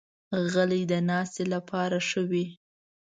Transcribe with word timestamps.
غلۍ 0.51 0.83
د 0.91 0.93
ناستې 1.09 1.43
لپاره 1.53 1.97
ښه 2.07 2.21
وي. 2.31 2.45